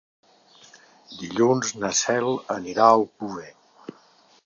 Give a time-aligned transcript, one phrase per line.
[1.19, 3.51] Dilluns na Cel anirà a Alcover.